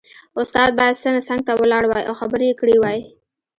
[0.41, 2.99] استاد باید څنګ ته ولاړ وای او خبرې یې کړې وای